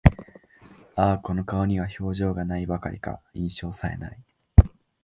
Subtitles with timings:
[0.95, 4.11] ああ、この顔には表情が無いばかりか、印象さえ無い